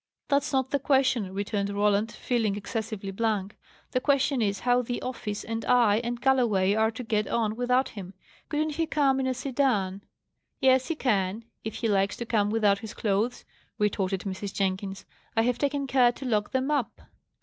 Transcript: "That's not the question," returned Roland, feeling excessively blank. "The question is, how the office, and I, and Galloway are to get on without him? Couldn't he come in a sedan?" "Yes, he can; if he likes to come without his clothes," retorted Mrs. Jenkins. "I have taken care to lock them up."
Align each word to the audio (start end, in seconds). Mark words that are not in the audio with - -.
"That's 0.29 0.51
not 0.51 0.71
the 0.71 0.79
question," 0.79 1.31
returned 1.31 1.69
Roland, 1.69 2.11
feeling 2.11 2.55
excessively 2.55 3.11
blank. 3.11 3.55
"The 3.91 4.01
question 4.01 4.41
is, 4.41 4.61
how 4.61 4.81
the 4.81 4.99
office, 5.03 5.43
and 5.43 5.63
I, 5.65 5.97
and 5.99 6.19
Galloway 6.19 6.73
are 6.73 6.89
to 6.89 7.03
get 7.03 7.27
on 7.27 7.55
without 7.55 7.89
him? 7.89 8.15
Couldn't 8.49 8.77
he 8.77 8.87
come 8.87 9.19
in 9.19 9.27
a 9.27 9.35
sedan?" 9.35 10.01
"Yes, 10.59 10.87
he 10.87 10.95
can; 10.95 11.45
if 11.63 11.75
he 11.75 11.87
likes 11.87 12.17
to 12.17 12.25
come 12.25 12.49
without 12.49 12.79
his 12.79 12.95
clothes," 12.95 13.45
retorted 13.77 14.21
Mrs. 14.21 14.55
Jenkins. 14.55 15.05
"I 15.37 15.43
have 15.43 15.59
taken 15.59 15.85
care 15.85 16.11
to 16.13 16.25
lock 16.25 16.49
them 16.49 16.71
up." 16.71 17.01